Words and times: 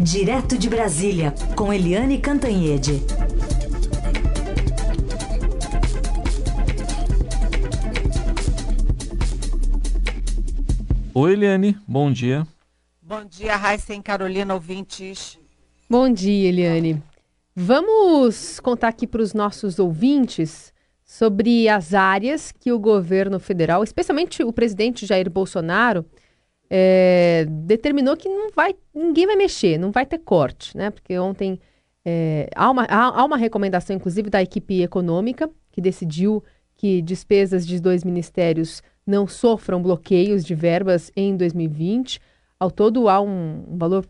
Direto 0.00 0.58
de 0.58 0.68
Brasília, 0.68 1.34
com 1.56 1.72
Eliane 1.72 2.18
Cantanhede. 2.18 3.02
Oi, 11.14 11.32
Eliane, 11.32 11.78
bom 11.88 12.12
dia. 12.12 12.46
Bom 13.00 13.24
dia, 13.24 13.56
Raíssa 13.56 13.94
e 13.94 14.02
Carolina, 14.02 14.52
ouvintes. 14.52 15.38
Bom 15.88 16.12
dia, 16.12 16.50
Eliane. 16.50 17.02
Vamos 17.54 18.60
contar 18.60 18.88
aqui 18.88 19.06
para 19.06 19.22
os 19.22 19.32
nossos 19.32 19.78
ouvintes 19.78 20.74
sobre 21.02 21.70
as 21.70 21.94
áreas 21.94 22.52
que 22.52 22.70
o 22.70 22.78
governo 22.78 23.40
federal, 23.40 23.82
especialmente 23.82 24.44
o 24.44 24.52
presidente 24.52 25.06
Jair 25.06 25.30
Bolsonaro, 25.30 26.04
é, 26.68 27.46
determinou 27.48 28.16
que 28.16 28.28
não 28.28 28.50
vai, 28.50 28.74
ninguém 28.94 29.26
vai 29.26 29.36
mexer, 29.36 29.78
não 29.78 29.90
vai 29.90 30.04
ter 30.04 30.18
corte, 30.18 30.76
né? 30.76 30.90
Porque 30.90 31.18
ontem 31.18 31.60
é, 32.04 32.48
há, 32.54 32.70
uma, 32.70 32.84
há, 32.84 33.20
há 33.20 33.24
uma 33.24 33.36
recomendação, 33.36 33.94
inclusive, 33.96 34.30
da 34.30 34.42
equipe 34.42 34.82
econômica, 34.82 35.50
que 35.72 35.80
decidiu 35.80 36.42
que 36.76 37.00
despesas 37.02 37.66
de 37.66 37.80
dois 37.80 38.04
ministérios 38.04 38.82
não 39.06 39.26
sofram 39.26 39.82
bloqueios 39.82 40.44
de 40.44 40.54
verbas 40.54 41.10
em 41.16 41.36
2020. 41.36 42.20
Ao 42.58 42.70
todo, 42.70 43.08
há 43.08 43.20
um, 43.20 43.64
um 43.68 43.78
valor 43.78 44.06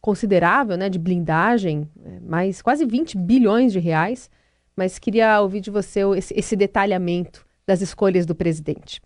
considerável 0.00 0.76
né, 0.76 0.88
de 0.88 0.98
blindagem, 0.98 1.88
é, 2.04 2.20
mais 2.20 2.62
quase 2.62 2.84
20 2.84 3.16
bilhões 3.18 3.72
de 3.72 3.78
reais. 3.78 4.30
Mas 4.74 4.98
queria 4.98 5.40
ouvir 5.40 5.60
de 5.60 5.70
você 5.70 6.00
esse, 6.16 6.34
esse 6.36 6.56
detalhamento 6.56 7.46
das 7.66 7.80
escolhas 7.80 8.24
do 8.24 8.34
presidente. 8.34 9.00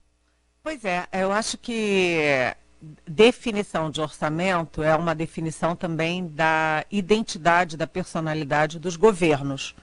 Pois 0.62 0.84
é, 0.84 1.04
eu 1.12 1.32
acho 1.32 1.58
que 1.58 2.54
definição 3.06 3.90
de 3.90 4.00
orçamento 4.00 4.82
é 4.82 4.94
uma 4.96 5.14
definição 5.14 5.76
também 5.76 6.26
da 6.26 6.84
identidade, 6.90 7.76
da 7.76 7.86
personalidade 7.86 8.78
dos 8.78 8.96
governos. 8.96 9.74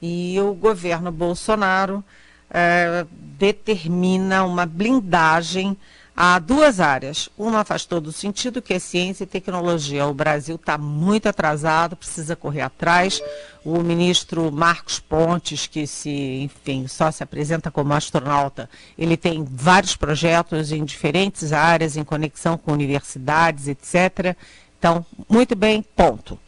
E 0.00 0.40
o 0.40 0.54
governo 0.54 1.12
Bolsonaro 1.12 2.02
é, 2.50 3.06
determina 3.12 4.44
uma 4.44 4.64
blindagem 4.64 5.76
a 6.22 6.38
duas 6.38 6.80
áreas. 6.80 7.30
Uma 7.38 7.64
faz 7.64 7.86
todo 7.86 8.12
sentido, 8.12 8.60
que 8.60 8.74
é 8.74 8.78
ciência 8.78 9.24
e 9.24 9.26
tecnologia. 9.26 10.04
O 10.04 10.12
Brasil 10.12 10.56
está 10.56 10.76
muito 10.76 11.26
atrasado, 11.30 11.96
precisa 11.96 12.36
correr 12.36 12.60
atrás. 12.60 13.22
O 13.64 13.82
ministro 13.82 14.52
Marcos 14.52 15.00
Pontes, 15.00 15.66
que 15.66 15.86
se, 15.86 16.42
enfim, 16.42 16.86
só 16.86 17.10
se 17.10 17.22
apresenta 17.22 17.70
como 17.70 17.94
astronauta, 17.94 18.68
ele 18.98 19.16
tem 19.16 19.42
vários 19.50 19.96
projetos 19.96 20.72
em 20.72 20.84
diferentes 20.84 21.54
áreas, 21.54 21.96
em 21.96 22.04
conexão 22.04 22.58
com 22.58 22.70
universidades, 22.70 23.66
etc. 23.66 24.36
Então, 24.78 25.06
muito 25.26 25.56
bem, 25.56 25.82
ponto. 25.96 26.38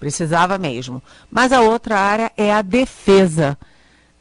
Precisava 0.00 0.58
mesmo. 0.58 1.00
Mas 1.30 1.52
a 1.52 1.60
outra 1.60 1.96
área 2.00 2.32
é 2.36 2.52
a 2.52 2.62
defesa. 2.62 3.56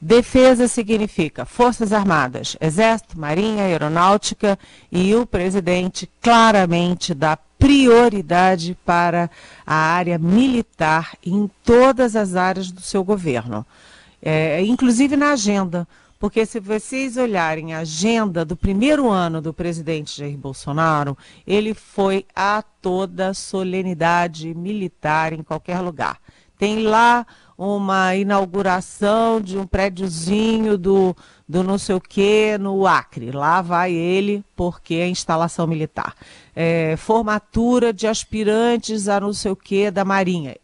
Defesa 0.01 0.67
significa 0.67 1.43
Forças 1.45 1.91
Armadas, 1.91 2.55
Exército, 2.61 3.19
Marinha, 3.19 3.63
Aeronáutica 3.63 4.57
e 4.89 5.13
o 5.13 5.25
presidente 5.25 6.09
claramente 6.21 7.13
dá 7.13 7.35
prioridade 7.35 8.77
para 8.85 9.29
a 9.67 9.75
área 9.75 10.17
militar 10.17 11.17
em 11.25 11.49
todas 11.65 12.15
as 12.15 12.37
áreas 12.37 12.71
do 12.71 12.79
seu 12.79 13.03
governo, 13.03 13.65
é, 14.21 14.63
inclusive 14.63 15.17
na 15.17 15.33
agenda. 15.33 15.85
Porque 16.17 16.45
se 16.45 16.59
vocês 16.59 17.15
olharem 17.15 17.73
a 17.73 17.79
agenda 17.79 18.43
do 18.43 18.55
primeiro 18.55 19.09
ano 19.09 19.41
do 19.41 19.53
presidente 19.53 20.17
Jair 20.17 20.37
Bolsonaro, 20.37 21.17
ele 21.47 21.73
foi 21.73 22.25
a 22.35 22.61
toda 22.81 23.33
solenidade 23.33 24.53
militar 24.53 25.31
em 25.31 25.41
qualquer 25.41 25.79
lugar. 25.79 26.19
Tem 26.57 26.83
lá 26.83 27.25
uma 27.59 28.15
inauguração 28.15 29.41
de 29.41 29.57
um 29.57 29.67
prédiozinho 29.67 30.77
do, 30.77 31.13
do 31.45 31.61
não 31.61 31.77
sei 31.77 31.93
o 31.93 31.99
que 31.99 32.57
no 32.57 32.87
Acre. 32.87 33.31
Lá 33.31 33.61
vai 33.61 33.91
ele, 33.91 34.45
porque 34.55 34.95
é 34.95 35.09
instalação 35.09 35.67
militar. 35.67 36.15
É, 36.55 36.95
formatura 36.95 37.91
de 37.91 38.07
aspirantes 38.07 39.09
a 39.09 39.19
não 39.19 39.33
sei 39.33 39.51
o 39.51 39.57
que 39.57 39.91
da 39.91 40.05
Marinha. 40.05 40.55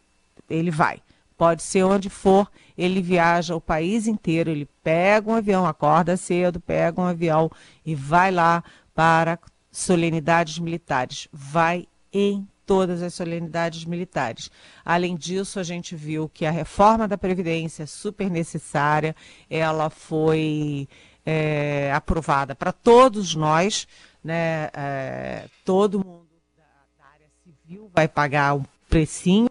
Ele 0.48 0.70
vai. 0.70 1.02
Pode 1.36 1.62
ser 1.62 1.82
onde 1.82 2.08
for, 2.08 2.50
ele 2.78 3.02
viaja 3.02 3.54
o 3.54 3.60
país 3.60 4.06
inteiro, 4.06 4.48
ele 4.48 4.66
pega 4.82 5.30
um 5.30 5.34
avião, 5.34 5.66
acorda 5.66 6.16
cedo, 6.16 6.58
pega 6.58 6.98
um 6.98 7.04
avião 7.04 7.50
e 7.84 7.94
vai 7.94 8.30
lá 8.30 8.64
para 8.94 9.38
solenidades 9.70 10.58
militares. 10.58 11.28
Vai 11.30 11.86
em 12.10 12.48
todas 12.66 13.00
as 13.02 13.14
solenidades 13.14 13.84
militares. 13.84 14.50
Além 14.84 15.16
disso, 15.16 15.60
a 15.60 15.62
gente 15.62 15.94
viu 15.94 16.28
que 16.28 16.44
a 16.44 16.50
reforma 16.50 17.06
da 17.06 17.16
Previdência 17.16 17.84
é 17.84 17.86
super 17.86 18.28
necessária, 18.28 19.14
ela 19.48 19.88
foi 19.88 20.88
é, 21.24 21.92
aprovada 21.92 22.54
para 22.54 22.72
todos 22.72 23.34
nós, 23.34 23.86
né? 24.22 24.68
É, 24.74 25.48
todo 25.64 26.04
mundo 26.04 26.26
da, 26.56 26.64
da, 26.98 27.10
área 27.12 27.28
civil 27.44 27.88
vai 27.94 28.08
pagar 28.08 28.54
um 28.54 28.64
precinho 28.88 29.48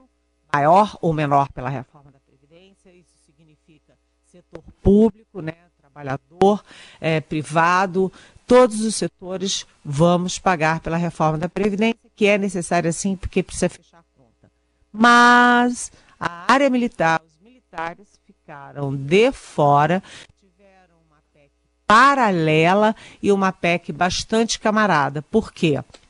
maior 0.51 0.97
ou 1.01 1.13
menor 1.13 1.49
pela 1.51 1.69
reforma 1.69 2.11
da 2.11 2.19
Previdência, 2.19 2.91
isso 2.91 3.15
significa 3.25 3.97
setor 4.25 4.63
público, 4.83 5.41
né? 5.41 5.53
trabalhador, 5.95 6.61
é, 6.99 7.21
privado, 7.21 8.11
todos 8.45 8.81
os 8.81 8.95
setores 8.95 9.65
vamos 9.83 10.39
pagar 10.39 10.79
pela 10.79 10.97
reforma 10.97 11.37
da 11.37 11.49
Previdência, 11.49 11.99
que 12.15 12.25
é 12.25 12.37
necessária 12.37 12.91
sim, 12.91 13.15
porque 13.15 13.43
precisa 13.43 13.69
fechar 13.69 13.99
a 13.99 14.03
conta. 14.17 14.51
Mas 14.91 15.91
a 16.19 16.51
área 16.51 16.69
militar, 16.69 17.21
os 17.25 17.43
militares 17.43 18.07
ficaram 18.25 18.95
de 18.95 19.31
fora, 19.31 20.01
tiveram 20.39 20.95
uma 21.07 21.17
PEC 21.33 21.51
paralela 21.85 22.95
e 23.21 23.31
uma 23.31 23.51
PEC 23.51 23.91
bastante 23.91 24.59
camarada. 24.59 25.21
Por 25.21 25.51
quê? 25.51 25.77
porque 25.77 26.04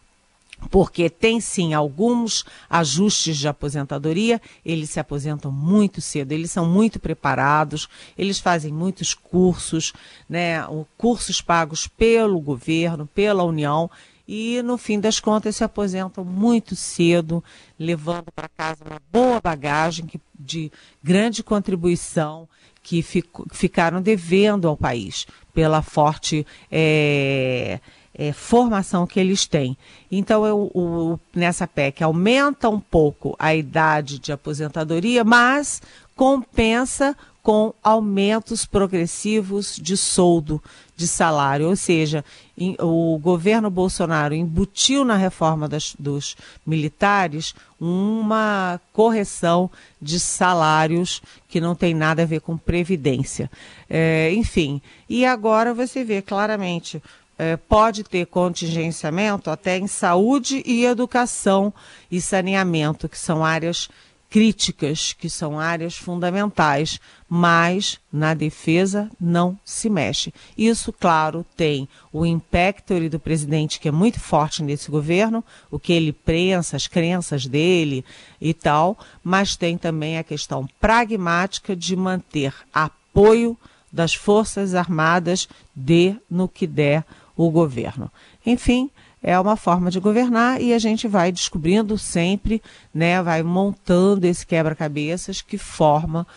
tem 1.09 1.40
sim 1.40 1.74
alguns 1.74 2.46
ajustes 2.70 3.38
de 3.38 3.48
aposentadoria, 3.48 4.42
eles 4.66 4.90
se 4.90 5.00
aposentam 5.00 5.52
muito 5.52 6.02
cedo, 6.02 6.31
eles 6.31 6.52
são 6.52 6.66
muito 6.66 7.00
preparados, 7.00 7.88
eles 8.18 8.40
fazem 8.40 8.72
muitos 8.72 9.14
cursos, 9.14 9.94
né, 10.30 10.66
cursos 10.98 11.42
pagos 11.42 11.88
pelo 11.88 12.40
governo, 12.40 13.08
pela 13.08 13.44
União, 13.44 13.90
e 14.28 14.62
no 14.64 14.78
fim 14.78 15.00
das 15.00 15.20
contas 15.20 15.56
se 15.56 15.64
aposentam 15.64 16.25
muito 16.25 16.75
cedo, 16.75 17.44
levando 17.78 18.31
para 18.36 18.50
casa 18.50 18.84
uma 18.84 19.02
boa 19.12 19.40
bagagem 19.40 20.09
de 20.38 20.72
grande 21.04 21.44
contribuição 21.44 22.48
que 22.81 23.04
ficaram 23.52 24.02
devendo 24.02 24.68
ao 24.68 24.78
país 24.78 25.25
pela 25.54 25.81
forte 25.81 26.46
é, 26.72 27.80
é, 28.18 28.31
formação 28.31 29.06
que 29.06 29.20
eles 29.20 29.46
têm. 29.46 29.78
Então, 30.09 30.46
eu, 30.46 30.72
o, 30.74 31.20
nessa 31.36 31.68
PEC 31.68 32.03
aumenta 32.03 32.70
um 32.70 32.80
pouco 32.80 33.36
a 33.38 33.53
idade 33.53 34.18
de 34.20 34.31
aposentadoria, 34.31 35.24
mas 35.24 35.81
compensa 36.16 37.16
com 37.46 37.75
aumentos 37.84 38.66
progressivos 38.66 39.75
de 39.80 39.96
soldo, 39.96 40.59
de 40.96 41.08
salário. 41.08 41.68
Ou 41.68 41.75
seja, 41.75 42.25
em, 42.58 42.75
o 42.80 43.20
governo 43.20 43.70
Bolsonaro 43.70 44.34
embutiu 44.34 45.06
na 45.06 45.16
reforma 45.16 45.68
das, 45.68 45.96
dos 46.00 46.36
militares 46.66 47.54
uma 47.80 48.81
correção 48.92 49.70
de 50.02 50.20
salários 50.20 51.22
que 51.48 51.62
não 51.62 51.75
tem 51.75 51.94
nada 51.94 52.24
a 52.24 52.25
ver 52.25 52.40
com 52.40 52.58
previdência. 52.58 53.52
É, 53.88 54.34
enfim, 54.34 54.81
e 55.08 55.24
agora 55.24 55.72
você 55.72 56.04
vê 56.04 56.24
claramente 56.24 57.00
é, 57.38 57.57
pode 57.57 58.03
ter 58.03 58.25
contingenciamento 58.28 59.50
até 59.50 59.78
em 59.78 59.88
saúde 59.88 60.63
e 60.66 60.85
educação 60.85 61.73
e 62.09 62.22
saneamento, 62.22 63.10
que 63.10 63.18
são 63.18 63.44
áreas 63.44 63.89
críticas, 64.30 65.13
que 65.13 65.30
são 65.30 65.60
áreas 65.60 65.95
fundamentais, 65.95 67.00
mas 67.30 68.00
na 68.12 68.33
defesa 68.33 69.10
não 69.19 69.57
se 69.63 69.89
mexe. 69.89 70.33
Isso, 70.57 70.92
claro, 70.92 71.45
tem 71.56 71.88
o 72.12 72.25
impactor 72.25 73.07
do 73.07 73.19
presidente, 73.19 73.80
que 73.80 73.88
é 73.88 73.92
muito 73.92 74.19
forte 74.19 74.62
nesse 74.62 74.92
governo, 74.92 75.44
o 75.71 75.80
que 75.80 75.94
ele 75.94 76.12
pensa, 76.12 76.75
as 76.75 76.86
crenças 76.86 77.45
dele 77.45 78.04
e 78.42 78.54
tal, 78.54 78.98
mas 79.24 79.56
tem 79.56 79.77
também 79.77 80.18
a 80.18 80.24
questão 80.24 80.68
pragmática 80.81 81.74
de 81.74 81.95
manter 81.95 82.54
apoio 82.74 83.57
das 83.89 84.13
Forças 84.13 84.75
Armadas 84.75 85.48
de 85.74 86.13
no 86.30 86.50
que 86.50 86.68
der 86.68 87.06
o 87.36 87.50
governo. 87.50 88.12
Enfim, 88.46 88.90
é 89.22 89.40
uma 89.40 89.56
forma 89.56 89.90
de 89.90 90.00
governar 90.00 90.62
e 90.62 90.74
a 90.74 90.80
gente 90.80 91.08
vai 91.08 91.32
descobrindo 91.32 91.98
sempre, 91.98 92.62
né, 92.94 93.22
vai 93.24 93.42
montando 93.42 94.26
esse 94.26 94.46
quebra-cabeças 94.46 95.42
que 95.42 95.58
forma 95.58 96.28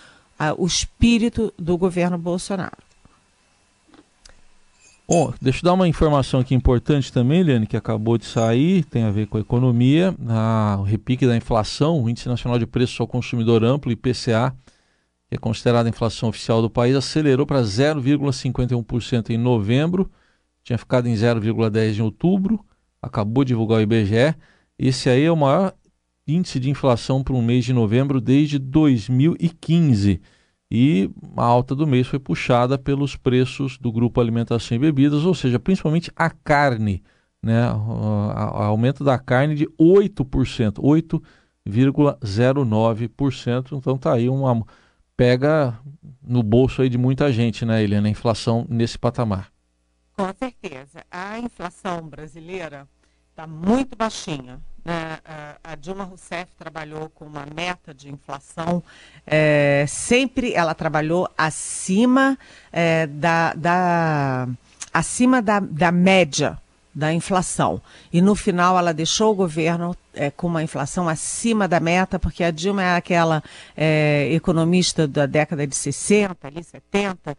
uh, 0.41 0.55
o 0.57 0.67
espírito 0.67 1.53
do 1.59 1.77
governo 1.77 2.17
Bolsonaro. 2.17 2.89
Bom, 5.11 5.33
deixa 5.41 5.61
eu 5.61 5.65
dar 5.65 5.73
uma 5.73 5.89
informação 5.89 6.41
aqui 6.41 6.55
importante 6.55 7.11
também, 7.11 7.41
Eliane, 7.41 7.67
que 7.67 7.79
acabou 7.79 8.19
de 8.19 8.27
sair, 8.27 8.85
tem 8.85 9.05
a 9.05 9.11
ver 9.11 9.27
com 9.27 9.39
a 9.39 9.41
economia. 9.41 10.15
A, 10.29 10.77
o 10.79 10.83
repique 10.83 11.27
da 11.27 11.35
inflação, 11.35 12.03
o 12.03 12.11
Índice 12.11 12.29
Nacional 12.29 12.59
de 12.59 12.67
Preços 12.67 13.01
ao 13.01 13.07
Consumidor 13.07 13.65
Amplo, 13.65 13.91
IPCA, 13.91 14.55
que 15.27 15.35
é 15.35 15.39
considerada 15.39 15.89
a 15.89 15.91
inflação 15.91 16.29
oficial 16.29 16.61
do 16.61 16.69
país, 16.69 16.95
acelerou 16.95 17.47
para 17.47 17.63
0,51% 17.63 19.31
em 19.31 19.39
novembro, 19.39 20.11
tinha 20.69 20.77
ficado 20.77 21.09
em 21.09 21.15
0,10% 21.15 21.99
em 21.99 22.03
outubro, 22.03 22.63
acabou 23.01 23.43
de 23.43 23.49
divulgar 23.49 23.79
o 23.79 23.81
IBGE. 23.81 24.35
Esse 24.79 25.09
aí 25.09 25.25
é 25.25 25.33
o 25.33 25.37
maior 25.37 25.73
índice 26.27 26.61
de 26.61 26.69
inflação 26.69 27.25
para 27.25 27.35
um 27.35 27.41
mês 27.41 27.65
de 27.65 27.73
novembro 27.73 28.21
desde 28.21 28.59
2015 28.59 30.21
e 30.71 31.11
a 31.35 31.43
alta 31.43 31.75
do 31.75 31.87
mês 31.87 32.07
foi 32.07 32.19
puxada 32.19 32.77
pelos 32.77 33.17
preços 33.17 33.79
do 33.79 33.91
grupo 33.91 34.21
alimentação 34.21 34.77
e 34.77 34.79
bebidas, 34.79 35.25
ou 35.25 35.35
seja, 35.35 35.59
principalmente 35.59 36.13
a 36.15 36.29
carne, 36.29 37.03
né? 37.43 37.73
O 37.73 38.63
aumento 38.63 39.03
da 39.03 39.19
carne 39.19 39.55
de 39.55 39.67
8%, 39.81 40.75
8,09%. 41.67 43.73
Então 43.73 43.97
tá 43.97 44.13
aí 44.13 44.29
uma 44.29 44.63
pega 45.17 45.81
no 46.23 46.43
bolso 46.43 46.83
aí 46.83 46.91
de 46.91 46.99
muita 46.99 47.33
gente, 47.33 47.65
né, 47.65 47.83
Eliana, 47.83 48.09
a 48.09 48.11
inflação 48.11 48.67
nesse 48.69 48.99
patamar. 48.99 49.51
Com 50.19 50.35
certeza. 50.35 51.05
A 51.13 51.39
inflação 51.39 52.03
brasileira 52.03 52.89
está 53.31 53.47
muito 53.47 53.97
baixinha. 53.97 54.61
Né? 54.85 55.17
A 55.63 55.77
Dilma 55.77 56.03
Rousseff 56.03 56.51
trabalhou 56.59 57.09
com 57.11 57.25
uma 57.25 57.47
meta 57.55 57.95
de 57.95 58.11
inflação, 58.11 58.83
é, 59.25 59.85
sempre 59.87 60.55
ela 60.55 60.75
trabalhou 60.75 61.31
acima, 61.39 62.37
é, 62.73 63.07
da, 63.07 63.55
da, 63.55 64.49
acima 64.93 65.41
da, 65.41 65.61
da 65.61 65.93
média 65.93 66.59
da 66.93 67.13
inflação. 67.13 67.81
E 68.13 68.21
no 68.21 68.35
final 68.35 68.77
ela 68.77 68.93
deixou 68.93 69.31
o 69.31 69.37
governo 69.37 69.97
é, 70.13 70.33
com 70.33 70.49
uma 70.49 70.65
inflação 70.65 71.09
acima 71.09 71.69
da 71.69 71.79
meta, 71.79 72.19
porque 72.19 72.43
a 72.43 72.51
Dilma 72.51 72.83
é 72.83 72.97
aquela 72.97 73.41
é, 73.77 74.29
economista 74.33 75.07
da 75.07 75.27
década 75.27 75.65
de 75.65 75.77
60, 75.77 76.45
ali 76.45 76.65
70, 76.65 77.39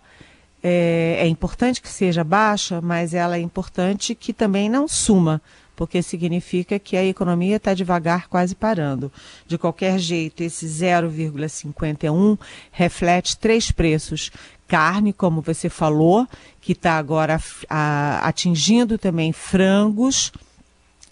é, 0.61 1.19
é 1.21 1.27
importante 1.29 1.81
que 1.81 1.89
seja 1.89 2.25
baixa, 2.25 2.81
mas 2.81 3.15
ela 3.15 3.37
é 3.37 3.41
importante 3.41 4.13
que 4.13 4.33
também 4.33 4.69
não 4.69 4.89
suma, 4.89 5.41
porque 5.77 6.03
significa 6.03 6.81
que 6.81 6.97
a 6.97 7.05
economia 7.05 7.55
está 7.55 7.75
devagar, 7.75 8.27
quase 8.27 8.57
parando. 8.57 9.13
De 9.47 9.57
qualquer 9.57 10.01
jeito, 10.01 10.43
esse 10.43 10.67
0,51 10.67 12.37
reflete 12.73 13.39
três 13.39 13.71
preços 13.71 14.33
carne, 14.67 15.13
como 15.13 15.41
você 15.41 15.69
falou, 15.69 16.27
que 16.61 16.73
está 16.73 16.99
agora 16.99 17.41
a, 17.71 18.27
atingindo 18.27 18.99
também 18.99 19.33
frangos 19.33 20.33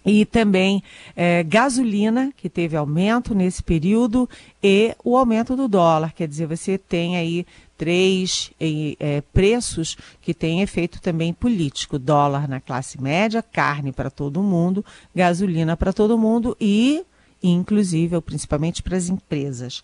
e 0.04 0.24
também 0.24 0.82
é, 1.14 1.42
gasolina, 1.42 2.32
que 2.36 2.48
teve 2.48 2.76
aumento 2.76 3.34
nesse 3.34 3.62
período, 3.62 4.28
e 4.62 4.94
o 5.04 5.16
aumento 5.16 5.56
do 5.56 5.68
dólar. 5.68 6.12
Quer 6.12 6.26
dizer, 6.28 6.46
você 6.46 6.76
tem 6.76 7.16
aí 7.16 7.46
três 7.76 8.52
é, 8.60 9.20
preços 9.32 9.96
que 10.20 10.32
têm 10.34 10.62
efeito 10.62 11.00
também 11.00 11.32
político: 11.32 11.98
dólar 11.98 12.48
na 12.48 12.60
classe 12.60 13.00
média, 13.00 13.42
carne 13.42 13.92
para 13.92 14.10
todo 14.10 14.42
mundo, 14.42 14.84
gasolina 15.14 15.76
para 15.76 15.92
todo 15.92 16.18
mundo 16.18 16.56
e, 16.60 17.04
inclusive, 17.42 18.20
principalmente 18.20 18.82
para 18.82 18.96
as 18.96 19.08
empresas. 19.08 19.82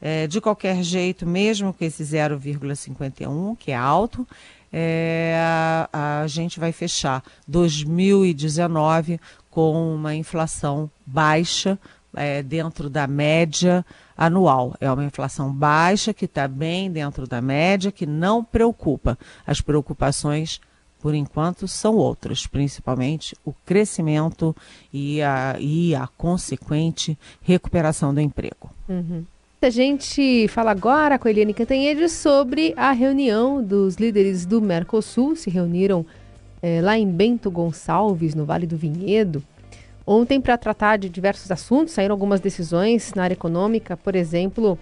É, 0.00 0.26
de 0.26 0.38
qualquer 0.38 0.82
jeito, 0.82 1.26
mesmo 1.26 1.72
com 1.72 1.82
esse 1.82 2.02
0,51, 2.02 3.56
que 3.56 3.70
é 3.70 3.76
alto, 3.76 4.26
é, 4.76 5.36
a, 5.92 6.22
a 6.22 6.26
gente 6.26 6.58
vai 6.58 6.72
fechar 6.72 7.22
2019 7.46 9.20
com 9.54 9.94
uma 9.94 10.16
inflação 10.16 10.90
baixa, 11.06 11.78
é, 12.16 12.42
dentro 12.42 12.90
da 12.90 13.06
média 13.06 13.86
anual. 14.16 14.74
É 14.80 14.90
uma 14.90 15.04
inflação 15.04 15.52
baixa, 15.52 16.12
que 16.12 16.24
está 16.24 16.48
bem 16.48 16.90
dentro 16.90 17.24
da 17.24 17.40
média, 17.40 17.92
que 17.92 18.04
não 18.04 18.42
preocupa. 18.42 19.16
As 19.46 19.60
preocupações, 19.60 20.60
por 21.00 21.14
enquanto, 21.14 21.68
são 21.68 21.94
outras, 21.94 22.48
principalmente 22.48 23.36
o 23.44 23.52
crescimento 23.64 24.56
e 24.92 25.22
a, 25.22 25.54
e 25.60 25.94
a 25.94 26.08
consequente 26.08 27.16
recuperação 27.40 28.12
do 28.12 28.20
emprego. 28.20 28.70
Uhum. 28.88 29.24
A 29.62 29.70
gente 29.70 30.48
fala 30.48 30.72
agora 30.72 31.16
com 31.16 31.28
a 31.28 31.30
Eliane 31.30 31.54
Cantanhede 31.54 32.08
sobre 32.08 32.74
a 32.76 32.90
reunião 32.90 33.62
dos 33.62 33.94
líderes 33.94 34.44
do 34.44 34.60
Mercosul, 34.60 35.36
se 35.36 35.48
reuniram 35.48 36.04
é, 36.60 36.80
lá 36.82 36.98
em 36.98 37.06
Bento 37.06 37.50
Gonçalves, 37.50 38.34
no 38.34 38.44
Vale 38.44 38.66
do 38.66 38.76
Vinhedo, 38.76 39.42
ontem 40.06 40.40
para 40.40 40.56
tratar 40.56 40.98
de 40.98 41.08
diversos 41.08 41.50
assuntos. 41.50 41.94
Saíram 41.94 42.12
algumas 42.12 42.40
decisões 42.40 43.12
na 43.14 43.24
área 43.24 43.34
econômica, 43.34 43.96
por 43.96 44.14
exemplo, 44.14 44.78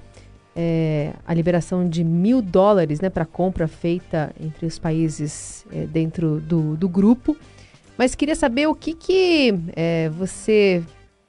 é, 0.54 1.12
a 1.26 1.32
liberação 1.32 1.88
de 1.88 2.04
mil 2.04 2.42
dólares 2.42 3.00
né, 3.00 3.08
para 3.08 3.24
compra 3.24 3.66
feita 3.66 4.34
entre 4.40 4.66
os 4.66 4.78
países 4.78 5.64
é, 5.72 5.86
dentro 5.86 6.40
do, 6.40 6.76
do, 6.76 6.88
grupo. 6.88 7.36
Mas 7.96 8.14
queria 8.14 8.34
saber 8.34 8.66
o 8.66 8.74
que, 8.74 8.94
que 8.94 9.54
é, 9.74 10.08
você 10.10 10.82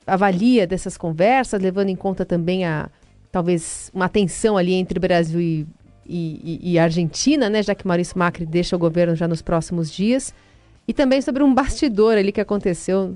avalia 0.06 0.68
dessas 0.68 0.98
conversas, 0.98 1.62
levando 1.62 1.90
em 1.90 1.96
conta 1.96 2.26
também 2.26 2.66
a 2.66 2.90
talvez 3.32 3.90
uma 3.94 4.10
tensão 4.10 4.58
ali 4.58 4.74
entre 4.74 5.00
Brasil 5.00 5.40
e, 5.40 5.68
e, 6.06 6.60
e, 6.74 6.80
Argentina, 6.80 7.50
né, 7.50 7.64
já 7.64 7.74
que 7.74 7.88
Maurício 7.88 8.18
Macri 8.18 8.46
deixa 8.46 8.76
o 8.76 8.80
governo 8.80 9.16
já 9.16 9.28
nos 9.28 9.42
próximos 9.42 9.92
dias, 9.92 10.34
e 10.88 10.94
também 10.94 11.22
sobre 11.22 11.42
um 11.42 11.54
bastidor 11.54 12.18
ali 12.18 12.32
que 12.32 12.42
aconteceu 12.42 13.16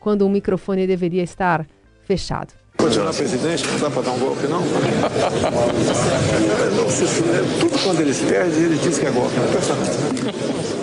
quando 0.00 0.22
o 0.22 0.28
microfone 0.28 0.86
deveria 0.86 1.22
estar 1.22 1.66
fechado. 2.04 2.52
Continuar 2.78 3.12
presidente, 3.12 3.66
não 3.66 3.80
dá 3.80 3.90
para 3.90 4.02
dar 4.02 4.12
um 4.12 4.18
golpe, 4.18 4.46
não? 4.46 4.62
Tudo 7.60 7.78
quando 7.82 8.00
eles 8.00 8.20
perdem, 8.20 8.62
ele 8.62 8.78
diz 8.78 8.98
que 8.98 9.06
é 9.06 9.10
golpe. 9.10 9.34
Não 9.36 10.77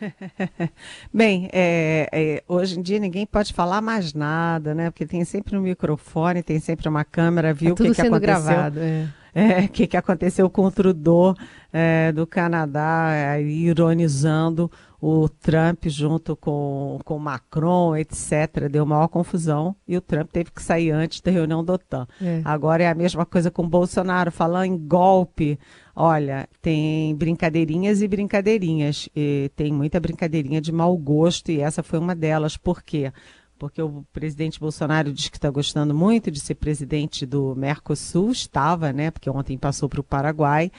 Bem, 1.12 1.48
é, 1.52 2.08
é, 2.12 2.42
hoje 2.48 2.78
em 2.78 2.82
dia 2.82 2.98
ninguém 2.98 3.26
pode 3.26 3.52
falar 3.52 3.80
mais 3.80 4.12
nada, 4.14 4.74
né? 4.74 4.90
Porque 4.90 5.06
tem 5.06 5.24
sempre 5.24 5.56
um 5.56 5.60
microfone, 5.60 6.42
tem 6.42 6.58
sempre 6.60 6.88
uma 6.88 7.04
câmera, 7.04 7.52
viu 7.52 7.74
tá 7.74 7.84
o 7.84 7.86
que, 7.86 7.94
que 7.94 8.00
aconteceu. 8.00 8.20
Gravado, 8.20 8.80
é. 8.80 9.08
É, 9.34 9.68
que, 9.68 9.86
que 9.86 9.98
aconteceu 9.98 10.48
com 10.48 10.64
o 10.64 10.70
Trudeau 10.70 11.34
é, 11.70 12.10
do 12.10 12.26
Canadá, 12.26 13.10
é, 13.12 13.42
ironizando 13.42 14.70
o 14.98 15.28
Trump 15.28 15.84
junto 15.88 16.34
com, 16.34 16.98
com 17.04 17.18
Macron, 17.18 17.94
etc. 17.94 18.66
Deu 18.70 18.86
maior 18.86 19.08
confusão 19.08 19.76
e 19.86 19.94
o 19.94 20.00
Trump 20.00 20.30
teve 20.32 20.50
que 20.50 20.62
sair 20.62 20.90
antes 20.90 21.20
da 21.20 21.30
reunião 21.30 21.62
da 21.62 21.74
OTAN. 21.74 22.06
É. 22.20 22.40
Agora 22.46 22.82
é 22.82 22.88
a 22.88 22.94
mesma 22.94 23.26
coisa 23.26 23.50
com 23.50 23.62
o 23.62 23.68
Bolsonaro, 23.68 24.32
falando 24.32 24.64
em 24.64 24.78
golpe. 24.78 25.58
Olha, 25.98 26.46
tem 26.60 27.16
brincadeirinhas 27.16 28.02
e 28.02 28.08
brincadeirinhas. 28.08 29.08
E 29.16 29.50
tem 29.56 29.72
muita 29.72 29.98
brincadeirinha 29.98 30.60
de 30.60 30.70
mau 30.70 30.94
gosto 30.96 31.50
e 31.50 31.60
essa 31.60 31.82
foi 31.82 31.98
uma 31.98 32.14
delas. 32.14 32.56
Por 32.56 32.82
quê? 32.82 33.10
porque 33.58 33.80
o 33.80 34.04
presidente 34.12 34.60
Bolsonaro 34.60 35.12
diz 35.12 35.28
que 35.28 35.36
está 35.36 35.50
gostando 35.50 35.94
muito 35.94 36.30
de 36.30 36.38
ser 36.40 36.56
presidente 36.56 37.24
do 37.24 37.54
Mercosul, 37.56 38.30
estava, 38.30 38.92
né? 38.92 39.10
Porque 39.10 39.30
ontem 39.30 39.56
passou 39.56 39.88
para 39.88 40.00
o 40.00 40.04
Paraguai, 40.04 40.70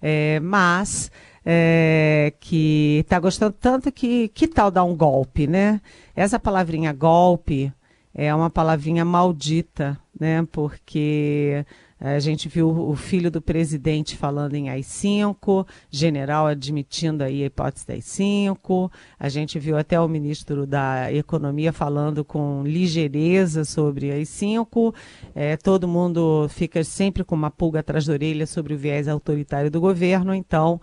é, 0.00 0.40
mas 0.40 1.10
é, 1.44 2.32
que 2.40 3.00
está 3.00 3.18
gostando 3.18 3.52
tanto 3.52 3.92
que 3.92 4.28
que 4.28 4.48
tal 4.48 4.70
dar 4.70 4.84
um 4.84 4.96
golpe, 4.96 5.46
né? 5.46 5.80
Essa 6.14 6.38
palavrinha 6.38 6.92
golpe 6.92 7.72
é 8.14 8.34
uma 8.34 8.50
palavrinha 8.50 9.04
maldita, 9.04 9.98
né? 10.18 10.46
Porque 10.50 11.64
a 12.04 12.18
gente 12.18 12.48
viu 12.48 12.68
o 12.68 12.96
filho 12.96 13.30
do 13.30 13.40
presidente 13.40 14.16
falando 14.16 14.54
em 14.56 14.68
AI-5, 14.68 15.64
general 15.88 16.48
admitindo 16.48 17.22
aí 17.22 17.44
a 17.44 17.46
hipótese 17.46 17.86
da 17.86 17.94
AI-5. 17.94 18.90
A 19.16 19.28
gente 19.28 19.56
viu 19.60 19.78
até 19.78 20.00
o 20.00 20.08
ministro 20.08 20.66
da 20.66 21.12
Economia 21.12 21.72
falando 21.72 22.24
com 22.24 22.64
ligeireza 22.64 23.64
sobre 23.64 24.10
a 24.10 24.14
AI-5. 24.14 24.92
É, 25.32 25.56
todo 25.56 25.86
mundo 25.86 26.48
fica 26.48 26.82
sempre 26.82 27.22
com 27.22 27.36
uma 27.36 27.52
pulga 27.52 27.78
atrás 27.78 28.06
da 28.06 28.14
orelha 28.14 28.48
sobre 28.48 28.74
o 28.74 28.78
viés 28.78 29.06
autoritário 29.06 29.70
do 29.70 29.80
governo. 29.80 30.34
Então, 30.34 30.80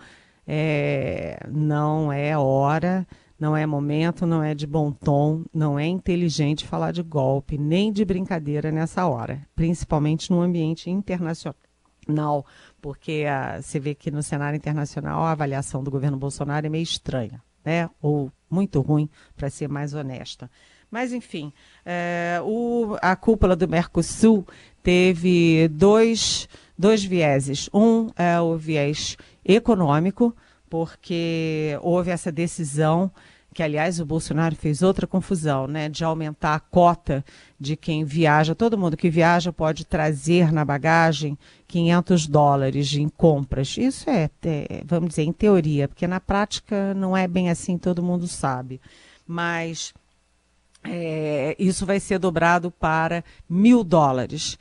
é, 0.48 1.38
não 1.52 2.14
é 2.14 2.38
hora 2.38 3.06
não 3.40 3.56
é 3.56 3.66
momento, 3.66 4.26
não 4.26 4.44
é 4.44 4.54
de 4.54 4.68
bom 4.68 4.92
tom, 4.92 5.44
não 5.54 5.80
é 5.80 5.86
inteligente 5.86 6.68
falar 6.68 6.92
de 6.92 7.02
golpe, 7.02 7.58
nem 7.58 7.92
de 7.92 8.04
brincadeira 8.04 8.72
nessa 8.72 9.08
hora, 9.08 9.42
principalmente 9.56 10.30
no 10.30 10.42
ambiente 10.42 10.90
internacional, 10.90 12.46
porque 12.82 13.26
a, 13.30 13.62
você 13.62 13.80
vê 13.80 13.96
que 13.96 14.12
no 14.12 14.22
cenário 14.22 14.58
internacional 14.58 15.24
a 15.24 15.32
avaliação 15.32 15.84
do 15.84 15.92
governo 15.92 16.18
Bolsonaro 16.18 16.66
é 16.66 16.70
meio 16.70 16.84
estranha, 16.84 17.42
né? 17.64 17.90
Ou 18.02 18.32
muito 18.50 18.82
ruim, 18.82 19.10
para 19.38 19.50
ser 19.50 19.70
mais 19.70 19.94
honesta. 19.94 20.50
Mas, 20.92 21.14
enfim, 21.14 21.54
é, 21.86 22.42
o, 22.44 22.98
a 23.02 23.16
cúpula 23.16 23.56
do 23.56 23.68
Mercosul 23.68 24.46
teve 24.82 25.68
dois, 25.68 26.50
dois 26.78 27.04
vieses. 27.04 27.70
Um 27.72 28.10
é 28.16 28.42
o 28.42 28.58
viés 28.58 29.16
econômico, 29.46 30.36
porque 30.70 31.78
houve 31.82 32.12
essa 32.12 32.32
decisão 32.32 33.12
que 33.54 33.64
aliás 33.64 34.00
o 34.00 34.06
Bolsonaro 34.06 34.56
fez 34.56 34.82
outra 34.82 35.08
confusão, 35.08 35.68
né, 35.68 35.90
de 35.90 36.04
aumentar 36.04 36.56
a 36.56 36.60
cota 36.60 37.26
de 37.60 37.76
quem 37.76 38.06
viaja. 38.06 38.54
Todo 38.54 38.78
mundo 38.78 38.96
que 38.96 39.10
viaja 39.10 39.52
pode 39.52 39.86
trazer 39.86 40.52
na 40.52 40.64
bagagem 40.64 41.38
500 41.68 42.28
dólares 42.28 42.94
em 42.94 43.10
compras. 43.10 43.76
Isso 43.78 44.10
é, 44.10 44.30
é, 44.44 44.84
vamos 44.86 45.10
dizer, 45.10 45.24
em 45.24 45.34
teoria, 45.34 45.88
porque 45.88 46.08
na 46.08 46.20
prática 46.20 46.94
não 46.94 47.18
é 47.18 47.28
bem 47.28 47.50
assim, 47.50 47.78
todo 47.78 48.04
mundo 48.04 48.28
sabe. 48.28 48.80
Mas 49.26 49.94
é, 50.84 51.56
isso 51.60 51.86
vai 51.86 52.00
ser 52.00 52.20
dobrado 52.20 52.72
para 52.72 53.24
mil 53.50 53.84
dólares. 53.84 54.58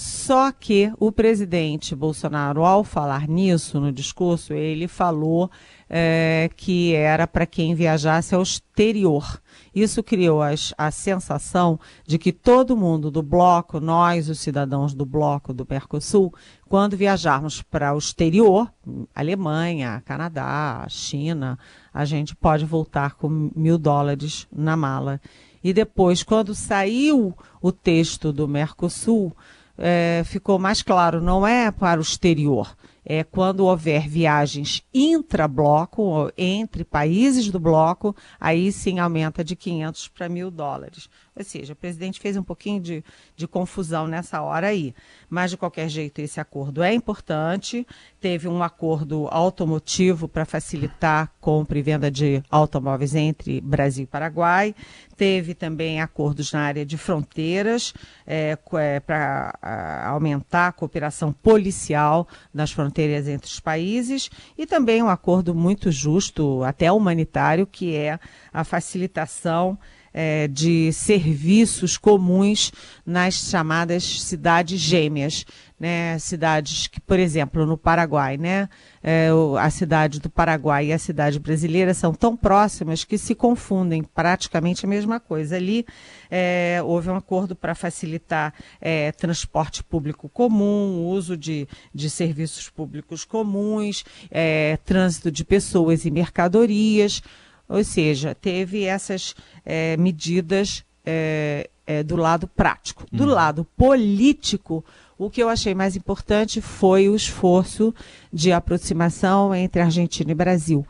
Só 0.00 0.50
que 0.50 0.90
o 0.98 1.12
presidente 1.12 1.94
Bolsonaro, 1.94 2.64
ao 2.64 2.82
falar 2.82 3.28
nisso 3.28 3.78
no 3.78 3.92
discurso, 3.92 4.54
ele 4.54 4.88
falou 4.88 5.50
é, 5.90 6.48
que 6.56 6.94
era 6.94 7.26
para 7.26 7.44
quem 7.44 7.74
viajasse 7.74 8.34
ao 8.34 8.40
exterior. 8.42 9.42
Isso 9.74 10.02
criou 10.02 10.40
as, 10.40 10.72
a 10.78 10.90
sensação 10.90 11.78
de 12.06 12.16
que 12.16 12.32
todo 12.32 12.74
mundo 12.74 13.10
do 13.10 13.22
bloco, 13.22 13.78
nós, 13.78 14.30
os 14.30 14.40
cidadãos 14.40 14.94
do 14.94 15.04
bloco 15.04 15.52
do 15.52 15.66
Mercosul, 15.68 16.32
quando 16.66 16.96
viajarmos 16.96 17.60
para 17.60 17.92
o 17.94 17.98
exterior, 17.98 18.72
Alemanha, 19.14 20.02
Canadá, 20.06 20.86
China, 20.88 21.58
a 21.92 22.06
gente 22.06 22.34
pode 22.34 22.64
voltar 22.64 23.16
com 23.16 23.50
mil 23.54 23.76
dólares 23.76 24.48
na 24.50 24.78
mala. 24.78 25.20
E 25.62 25.74
depois, 25.74 26.22
quando 26.22 26.54
saiu 26.54 27.36
o 27.60 27.70
texto 27.70 28.32
do 28.32 28.48
Mercosul, 28.48 29.36
é, 29.80 30.22
ficou 30.24 30.58
mais 30.58 30.82
claro, 30.82 31.22
não 31.22 31.46
é 31.46 31.70
para 31.70 31.98
o 31.98 32.02
exterior. 32.02 32.76
É 33.04 33.24
quando 33.24 33.64
houver 33.64 34.06
viagens 34.06 34.84
intra-bloco, 34.92 36.30
entre 36.36 36.84
países 36.84 37.48
do 37.48 37.58
bloco, 37.58 38.14
aí 38.38 38.70
sim 38.70 38.98
aumenta 38.98 39.42
de 39.42 39.56
500 39.56 40.08
para 40.08 40.28
mil 40.28 40.50
dólares. 40.50 41.08
Ou 41.40 41.44
seja, 41.44 41.72
o 41.72 41.76
presidente 41.76 42.20
fez 42.20 42.36
um 42.36 42.42
pouquinho 42.42 42.80
de, 42.80 43.04
de 43.34 43.48
confusão 43.48 44.06
nessa 44.06 44.42
hora 44.42 44.68
aí. 44.68 44.94
Mas, 45.28 45.50
de 45.50 45.56
qualquer 45.56 45.88
jeito, 45.88 46.20
esse 46.20 46.38
acordo 46.38 46.82
é 46.82 46.92
importante. 46.92 47.86
Teve 48.20 48.46
um 48.46 48.62
acordo 48.62 49.26
automotivo 49.30 50.28
para 50.28 50.44
facilitar 50.44 51.32
compra 51.40 51.78
e 51.78 51.82
venda 51.82 52.10
de 52.10 52.42
automóveis 52.50 53.14
entre 53.14 53.60
Brasil 53.60 54.04
e 54.04 54.06
Paraguai. 54.06 54.74
Teve 55.16 55.54
também 55.54 56.00
acordos 56.00 56.52
na 56.52 56.60
área 56.60 56.84
de 56.84 56.96
fronteiras 56.98 57.94
é, 58.26 58.58
é, 58.74 59.00
para 59.00 59.58
aumentar 60.04 60.68
a 60.68 60.72
cooperação 60.72 61.32
policial 61.32 62.28
nas 62.52 62.70
fronteiras 62.70 63.28
entre 63.28 63.46
os 63.46 63.60
países. 63.60 64.30
E 64.56 64.66
também 64.66 65.02
um 65.02 65.08
acordo 65.08 65.54
muito 65.54 65.90
justo, 65.90 66.62
até 66.64 66.92
humanitário, 66.92 67.66
que 67.66 67.96
é 67.96 68.18
a 68.52 68.64
facilitação 68.64 69.78
é, 70.12 70.48
de 70.48 70.92
serviços 70.92 71.96
comuns 71.96 72.72
nas 73.04 73.34
chamadas 73.34 74.22
cidades 74.22 74.80
gêmeas, 74.80 75.44
né? 75.78 76.18
Cidades 76.18 76.86
que, 76.86 77.00
por 77.00 77.18
exemplo, 77.18 77.64
no 77.64 77.78
Paraguai, 77.78 78.36
né? 78.36 78.68
É, 79.02 79.30
a 79.58 79.70
cidade 79.70 80.20
do 80.20 80.28
Paraguai 80.28 80.86
e 80.86 80.92
a 80.92 80.98
cidade 80.98 81.38
brasileira 81.38 81.94
são 81.94 82.12
tão 82.12 82.36
próximas 82.36 83.02
que 83.02 83.16
se 83.16 83.34
confundem 83.34 84.02
praticamente 84.02 84.84
a 84.84 84.88
mesma 84.88 85.18
coisa. 85.18 85.56
Ali 85.56 85.86
é, 86.30 86.82
houve 86.84 87.08
um 87.08 87.16
acordo 87.16 87.56
para 87.56 87.74
facilitar 87.74 88.52
é, 88.78 89.10
transporte 89.12 89.82
público 89.82 90.28
comum, 90.28 91.06
uso 91.06 91.34
de, 91.34 91.66
de 91.94 92.10
serviços 92.10 92.68
públicos 92.68 93.24
comuns, 93.24 94.04
é, 94.30 94.78
trânsito 94.84 95.30
de 95.30 95.44
pessoas 95.44 96.04
e 96.04 96.10
mercadorias. 96.10 97.22
Ou 97.70 97.84
seja, 97.84 98.34
teve 98.34 98.82
essas 98.82 99.32
é, 99.64 99.96
medidas 99.96 100.84
é, 101.06 101.70
é, 101.86 102.02
do 102.02 102.16
lado 102.16 102.48
prático. 102.48 103.06
Do 103.12 103.22
uhum. 103.22 103.30
lado 103.30 103.64
político, 103.76 104.84
o 105.16 105.30
que 105.30 105.40
eu 105.40 105.48
achei 105.48 105.72
mais 105.72 105.94
importante 105.94 106.60
foi 106.60 107.08
o 107.08 107.14
esforço 107.14 107.94
de 108.32 108.50
aproximação 108.50 109.54
entre 109.54 109.80
Argentina 109.80 110.32
e 110.32 110.34
Brasil 110.34 110.84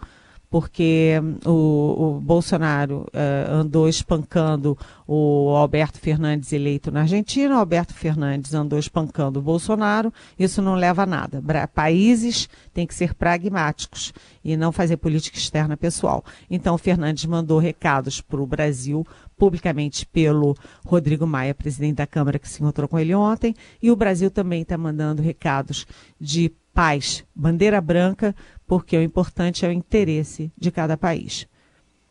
porque 0.51 1.15
o, 1.47 2.17
o 2.17 2.21
Bolsonaro 2.21 3.07
uh, 3.15 3.53
andou 3.53 3.89
espancando 3.89 4.77
o 5.07 5.55
Alberto 5.57 6.01
Fernandes 6.01 6.53
eleito 6.53 6.91
na 6.91 7.03
Argentina, 7.03 7.55
o 7.55 7.59
Alberto 7.59 7.95
Fernandes 7.95 8.53
andou 8.53 8.79
espancando 8.79 9.39
o 9.39 9.43
Bolsonaro, 9.43 10.13
isso 10.37 10.61
não 10.61 10.75
leva 10.75 11.05
a 11.05 11.07
nada. 11.07 11.41
Países 11.73 12.49
têm 12.75 12.85
que 12.85 12.95
ser 12.95 13.15
pragmáticos 13.15 14.13
e 14.45 14.57
não 14.57 14.73
fazer 14.73 14.97
política 14.97 15.39
externa 15.39 15.77
pessoal. 15.77 16.25
Então, 16.51 16.75
o 16.75 16.79
Fernandes 16.79 17.25
mandou 17.27 17.61
recados 17.61 18.21
para 18.21 18.41
o 18.41 18.47
Brasil, 18.47 19.07
publicamente 19.37 20.05
pelo 20.05 20.57
Rodrigo 20.85 21.27
Maia, 21.27 21.55
presidente 21.55 21.97
da 21.97 22.07
Câmara, 22.07 22.39
que 22.39 22.49
se 22.49 22.61
encontrou 22.61 22.89
com 22.89 22.99
ele 22.99 23.15
ontem, 23.15 23.55
e 23.81 23.91
o 23.91 23.97
Brasil 23.97 24.31
também 24.31 24.63
está 24.63 24.77
mandando 24.77 25.23
recados 25.23 25.87
de 26.21 26.53
paz, 26.75 27.25
bandeira 27.35 27.81
branca, 27.81 28.35
porque 28.67 28.97
o 28.97 29.03
importante 29.03 29.65
é 29.65 29.69
o 29.69 29.73
interesse 29.73 30.53
de 30.57 30.71
cada 30.71 30.97
país. 30.97 31.47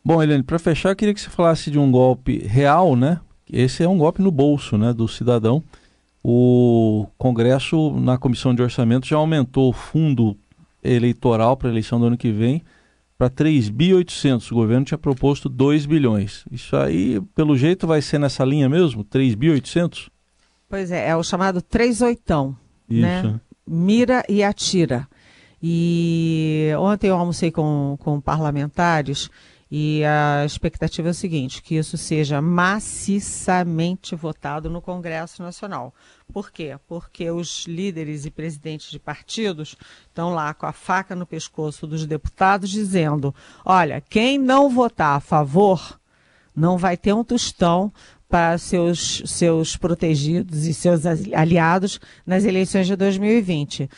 Bom, 0.04 0.22
Helene, 0.22 0.42
para 0.42 0.58
fechar, 0.58 0.90
eu 0.90 0.96
queria 0.96 1.14
que 1.14 1.20
você 1.20 1.30
falasse 1.30 1.70
de 1.70 1.78
um 1.78 1.90
golpe 1.90 2.38
real, 2.38 2.96
né? 2.96 3.20
Esse 3.52 3.82
é 3.82 3.88
um 3.88 3.98
golpe 3.98 4.22
no 4.22 4.30
bolso, 4.30 4.78
né, 4.78 4.92
do 4.92 5.06
cidadão. 5.08 5.62
O 6.22 7.06
Congresso, 7.18 7.90
na 7.98 8.16
Comissão 8.16 8.54
de 8.54 8.62
Orçamento, 8.62 9.06
já 9.06 9.16
aumentou 9.16 9.70
o 9.70 9.72
fundo 9.72 10.36
eleitoral 10.82 11.56
para 11.56 11.68
a 11.68 11.72
eleição 11.72 11.98
do 11.98 12.06
ano 12.06 12.16
que 12.16 12.30
vem 12.30 12.62
para 13.18 13.28
3.800. 13.28 14.50
O 14.50 14.54
governo 14.54 14.84
tinha 14.84 14.96
proposto 14.96 15.48
2 15.48 15.84
bilhões. 15.84 16.44
Isso 16.50 16.74
aí, 16.76 17.20
pelo 17.34 17.56
jeito, 17.56 17.86
vai 17.86 18.00
ser 18.00 18.18
nessa 18.18 18.44
linha 18.44 18.68
mesmo? 18.68 19.04
3.800? 19.04 20.08
Pois 20.68 20.90
é, 20.90 21.08
é 21.08 21.16
o 21.16 21.22
chamado 21.22 21.60
3 21.60 22.00
oitão. 22.00 22.56
Isso. 22.88 23.02
Né? 23.02 23.40
Mira 23.70 24.24
e 24.28 24.42
atira. 24.42 25.06
E 25.62 26.70
ontem 26.78 27.08
eu 27.08 27.16
almocei 27.16 27.52
com, 27.52 27.96
com 28.00 28.20
parlamentares 28.20 29.30
e 29.70 30.02
a 30.04 30.44
expectativa 30.44 31.08
é 31.08 31.10
o 31.12 31.14
seguinte, 31.14 31.62
que 31.62 31.76
isso 31.76 31.96
seja 31.96 32.42
maciçamente 32.42 34.16
votado 34.16 34.68
no 34.68 34.82
Congresso 34.82 35.42
Nacional. 35.42 35.94
Por 36.32 36.50
quê? 36.50 36.76
Porque 36.88 37.30
os 37.30 37.66
líderes 37.66 38.24
e 38.24 38.30
presidentes 38.32 38.90
de 38.90 38.98
partidos 38.98 39.76
estão 40.08 40.34
lá 40.34 40.52
com 40.52 40.66
a 40.66 40.72
faca 40.72 41.14
no 41.14 41.24
pescoço 41.24 41.86
dos 41.86 42.04
deputados 42.04 42.68
dizendo, 42.68 43.32
olha, 43.64 44.00
quem 44.00 44.38
não 44.38 44.68
votar 44.68 45.16
a 45.16 45.20
favor 45.20 46.00
não 46.56 46.76
vai 46.76 46.96
ter 46.96 47.12
um 47.12 47.22
tostão 47.22 47.92
para 48.30 48.56
seus, 48.56 49.22
seus 49.26 49.76
protegidos 49.76 50.64
e 50.64 50.72
seus 50.72 51.04
aliados 51.04 52.00
nas 52.24 52.44
eleições 52.44 52.86
de 52.86 52.94
2020. 52.94 53.90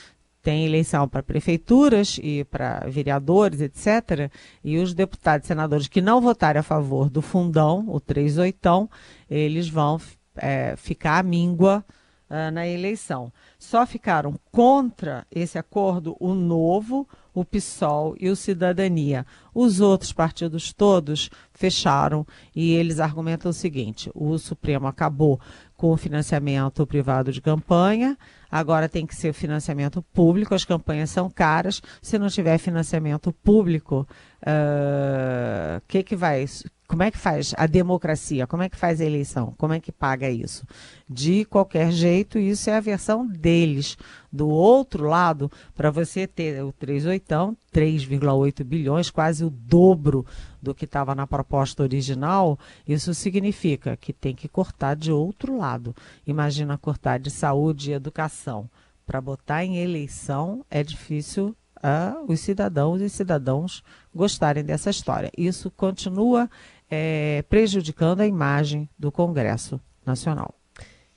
tem 0.42 0.64
eleição 0.64 1.06
para 1.06 1.22
prefeituras 1.22 2.18
e 2.20 2.42
para 2.44 2.80
vereadores, 2.88 3.60
etc. 3.60 4.32
E 4.64 4.78
os 4.78 4.92
deputados 4.92 5.44
e 5.44 5.48
senadores 5.48 5.86
que 5.86 6.00
não 6.00 6.20
votarem 6.20 6.58
a 6.58 6.64
favor 6.64 7.08
do 7.08 7.22
fundão, 7.22 7.84
o 7.88 8.00
38, 8.00 8.90
eles 9.30 9.68
vão 9.68 10.00
é, 10.36 10.74
ficar 10.76 11.18
à 11.18 11.22
míngua 11.22 11.84
uh, 12.28 12.50
na 12.50 12.66
eleição. 12.66 13.32
Só 13.58 13.86
ficaram 13.86 14.34
contra 14.50 15.26
esse 15.30 15.58
acordo 15.58 16.16
o 16.18 16.34
Novo, 16.34 17.06
o 17.34 17.44
PSOL 17.44 18.14
e 18.20 18.28
o 18.28 18.36
Cidadania. 18.36 19.26
Os 19.54 19.80
outros 19.80 20.12
partidos 20.12 20.72
todos 20.72 21.30
fecharam 21.52 22.26
e 22.54 22.72
eles 22.72 23.00
argumentam 23.00 23.50
o 23.50 23.54
seguinte: 23.54 24.10
o 24.14 24.38
Supremo 24.38 24.86
acabou 24.86 25.40
com 25.76 25.90
o 25.90 25.96
financiamento 25.96 26.86
privado 26.86 27.32
de 27.32 27.40
campanha, 27.40 28.16
agora 28.50 28.88
tem 28.88 29.04
que 29.04 29.16
ser 29.16 29.32
financiamento 29.32 30.00
público, 30.12 30.54
as 30.54 30.64
campanhas 30.64 31.10
são 31.10 31.28
caras. 31.28 31.82
Se 32.00 32.18
não 32.18 32.28
tiver 32.28 32.58
financiamento 32.58 33.32
público, 33.32 34.06
o 34.06 34.48
uh, 34.48 35.82
que, 35.88 36.02
que 36.02 36.14
vai 36.14 36.46
como 36.92 37.04
é 37.04 37.11
que 37.11 37.16
faz 37.16 37.54
a 37.56 37.66
democracia? 37.66 38.46
Como 38.46 38.62
é 38.62 38.68
que 38.68 38.76
faz 38.76 39.00
a 39.00 39.04
eleição? 39.06 39.54
Como 39.56 39.72
é 39.72 39.80
que 39.80 39.90
paga 39.90 40.28
isso? 40.28 40.66
De 41.08 41.46
qualquer 41.46 41.90
jeito, 41.90 42.38
isso 42.38 42.68
é 42.68 42.76
a 42.76 42.80
versão 42.80 43.26
deles. 43.26 43.96
Do 44.30 44.46
outro 44.46 45.08
lado, 45.08 45.50
para 45.75 45.90
você 45.90 46.26
ter 46.26 46.62
o 46.62 46.70
38, 46.70 47.56
3,8 47.72 48.62
bilhões, 48.62 49.08
quase 49.08 49.42
o 49.42 49.49
dobro 49.49 50.26
do 50.61 50.75
que 50.75 50.84
estava 50.84 51.14
na 51.14 51.26
proposta 51.26 51.82
original, 51.82 52.58
isso 52.87 53.14
significa 53.14 53.96
que 53.96 54.12
tem 54.12 54.34
que 54.34 54.46
cortar 54.46 54.94
de 54.94 55.11
outro 55.11 55.56
lado. 55.56 55.96
Imagina 56.26 56.76
cortar 56.76 57.18
de 57.18 57.30
saúde 57.30 57.90
e 57.90 57.94
educação. 57.94 58.68
Para 59.06 59.18
botar 59.18 59.64
em 59.64 59.78
eleição 59.78 60.62
é 60.70 60.84
difícil 60.84 61.56
uh, 61.82 62.30
os 62.30 62.40
cidadãos 62.40 63.00
e 63.00 63.08
cidadãos 63.08 63.82
gostarem 64.14 64.64
dessa 64.64 64.90
história. 64.90 65.30
Isso 65.37 65.70
continua 65.70 66.49
é, 66.94 67.42
prejudicando 67.49 68.20
a 68.20 68.26
imagem 68.26 68.87
do 68.99 69.11
Congresso 69.11 69.80
Nacional. 70.04 70.54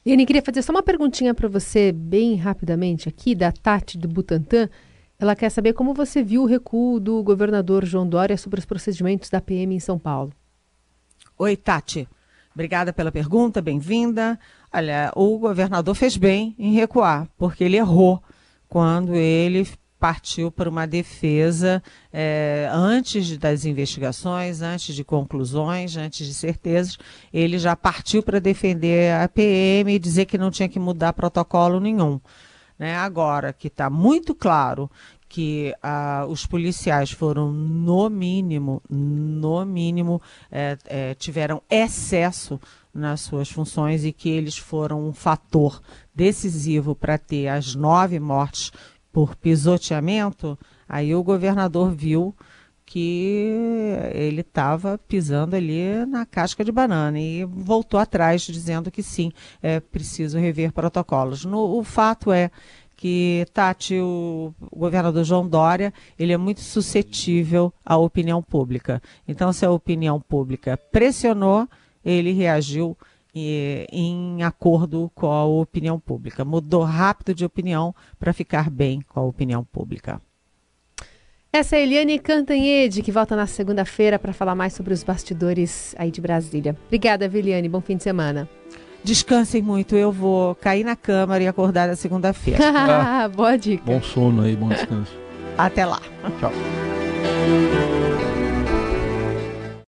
Iane, 0.06 0.26
queria 0.26 0.42
fazer 0.42 0.62
só 0.62 0.72
uma 0.72 0.82
perguntinha 0.82 1.34
para 1.34 1.50
você, 1.50 1.92
bem 1.92 2.36
rapidamente, 2.36 3.10
aqui, 3.10 3.36
da 3.36 3.52
Tati 3.52 3.98
do 3.98 4.08
Butantan. 4.08 4.70
Ela 5.20 5.36
quer 5.36 5.50
saber 5.50 5.74
como 5.74 5.94
você 5.94 6.24
viu 6.24 6.44
o 6.44 6.46
recuo 6.46 6.98
do 6.98 7.22
governador 7.22 7.84
João 7.84 8.08
Dória 8.08 8.38
sobre 8.38 8.60
os 8.60 8.66
procedimentos 8.66 9.30
da 9.30 9.42
PM 9.42 9.76
em 9.76 9.80
São 9.82 10.00
Paulo. 10.00 10.32
Oi, 11.38 11.58
Tati. 11.58 12.08
Obrigada 12.54 12.94
pela 12.94 13.12
pergunta, 13.12 13.62
bem-vinda. 13.62 14.40
Olha, 14.74 15.12
o 15.14 15.38
governador 15.38 15.94
fez 15.94 16.16
bem 16.16 16.56
em 16.58 16.72
recuar, 16.72 17.28
porque 17.38 17.66
ele 17.66 17.76
errou 17.76 18.24
quando 18.70 19.14
ele 19.14 19.68
partiu 20.00 20.52
para 20.52 20.70
uma 20.70 20.86
defesa 20.86 21.82
é, 22.12 22.70
antes 22.72 23.38
das 23.38 23.66
investigações, 23.66 24.62
antes 24.62 24.96
de 24.96 25.04
conclusões, 25.04 25.98
antes 25.98 26.28
de 26.28 26.34
certezas. 26.34 26.98
Ele 27.34 27.58
já 27.58 27.76
partiu 27.76 28.22
para 28.22 28.40
defender 28.40 29.14
a 29.14 29.28
PM 29.28 29.94
e 29.94 30.00
dizer 30.00 30.26
que 30.26 30.38
não 30.38 30.52
tinha 30.52 30.70
que 30.70 30.80
mudar 30.80 31.14
protocolo 31.14 31.80
nenhum. 31.80 32.20
Né? 32.78 32.96
Agora 32.96 33.54
que 33.54 33.68
está 33.68 33.90
muito 33.90 34.36
claro 34.36 34.90
que 35.28 35.74
ah, 35.82 36.26
os 36.30 36.46
policiais 36.46 37.12
foram, 37.12 37.52
no 37.52 38.10
mínimo, 38.10 38.82
no 38.90 39.66
mínimo, 39.66 40.22
é, 40.52 40.78
é, 40.86 41.14
tiveram 41.16 41.62
excesso 41.70 42.60
nas 42.94 43.22
suas 43.22 43.50
funções 43.50 44.06
e 44.06 44.14
que 44.14 44.30
eles 44.30 44.58
foram 44.58 45.06
um 45.06 45.14
fator 45.14 45.82
decisivo 46.14 46.96
para 46.96 47.18
ter 47.18 47.50
as 47.50 47.76
nove 47.76 48.20
mortes 48.20 48.72
por 49.16 49.34
pisoteamento, 49.34 50.60
aí 50.90 51.16
o 51.16 51.24
governador 51.24 51.90
viu 51.90 52.36
que 52.86 53.96
ele 54.14 54.42
estava 54.42 54.98
pisando 54.98 55.56
ali 55.56 56.06
na 56.06 56.26
casca 56.26 56.66
de 56.66 56.72
banana 56.72 57.18
e 57.18 57.46
voltou 57.46 57.98
atrás 57.98 58.42
dizendo 58.42 58.92
que 58.92 59.02
sim, 59.02 59.32
é 59.64 59.80
preciso 59.80 60.38
rever 60.38 60.74
protocolos. 60.74 61.46
No, 61.46 61.80
o 61.80 61.82
fato 61.82 62.30
é 62.30 62.52
que 62.94 63.48
Tati, 63.54 63.98
o, 64.02 64.54
governador 64.74 65.24
João 65.24 65.48
Dória, 65.48 65.94
ele 66.20 66.34
é 66.34 66.38
muito 66.38 66.60
suscetível 66.60 67.74
à 67.86 67.96
opinião 67.96 68.44
pública. 68.44 69.02
Então, 69.26 69.54
se 69.54 69.66
a 69.66 69.72
opinião 69.72 70.20
pública 70.20 70.76
pressionou, 70.92 71.70
ele 72.04 72.34
reagiu 72.34 72.98
em 73.36 74.44
acordo 74.44 75.12
com 75.14 75.28
a 75.32 75.46
opinião 75.46 76.00
pública. 76.00 76.46
Mudou 76.46 76.84
rápido 76.84 77.34
de 77.34 77.44
opinião 77.44 77.94
para 78.18 78.34
ficar 78.34 78.70
bem 78.70 79.02
com 79.02 79.20
a 79.20 79.24
opinião 79.24 79.64
pública. 79.64 80.22
Essa 81.52 81.78
é 81.78 81.80
a 81.80 81.82
Eliane 81.84 82.20
Cantanhede, 82.20 83.02
que 83.02 83.12
volta 83.12 83.34
na 83.34 83.48
segunda-feira 83.48 84.20
para 84.20 84.34
falar 84.34 84.56
mais 84.56 84.74
sobre 84.74 84.94
os 84.94 85.04
bastidores 85.04 85.96
aí 85.98 86.12
de 86.12 86.20
Brasília. 86.20 86.76
Obrigada, 86.88 87.26
Eliane. 87.26 87.70
Bom 87.70 87.80
fim 87.80 87.96
de 87.96 88.04
semana. 88.04 88.50
Descansem 89.06 89.62
muito. 89.62 89.96
Eu 89.96 90.12
vou 90.12 90.56
cair 90.56 90.84
na 90.84 90.96
câmara 90.96 91.44
e 91.44 91.48
acordar 91.48 91.88
na 91.88 91.96
segunda-feira. 91.96 92.60
Boa 93.34 93.56
dica. 93.56 93.84
Bom 93.86 94.02
sono 94.02 94.42
aí, 94.42 94.56
bom 94.56 94.68
descanso. 94.68 95.14
Até 95.58 95.86
lá. 95.86 96.02
Tchau. 96.40 96.52